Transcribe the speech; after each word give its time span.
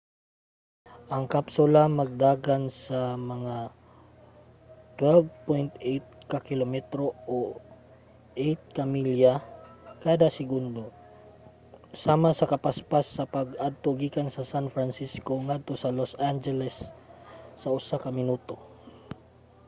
ang 1.15 1.25
kapsula 1.33 1.81
magdagan 1.99 2.63
sa 2.85 2.99
mga 3.31 3.57
12.8 4.97 6.05
ka 6.31 6.39
kilometro 6.47 7.05
o 7.35 7.37
8 8.33 8.77
ka 8.77 8.83
milya 8.93 9.35
kada 10.05 10.27
segundo 10.39 10.83
sama 12.03 12.29
sa 12.39 12.49
kapaspas 12.53 13.05
sa 13.15 13.23
pag-adto 13.35 13.89
gikan 14.01 14.27
sa 14.35 14.43
san 14.51 14.65
francisco 14.73 15.33
ngadto 15.47 15.73
sa 15.81 15.89
los 15.97 16.13
angeles 16.31 16.75
sa 17.61 17.67
usa 17.79 17.95
ka 18.03 18.09
minuto 18.19 18.55